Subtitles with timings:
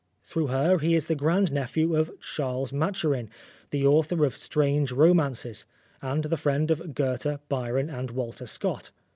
[0.23, 3.29] Through her he is the grand nephew of Charles Mathurin,
[3.69, 5.67] the author of strange romances,
[6.01, 8.89] and the friend of Goethe, Byron, and Walter Scott.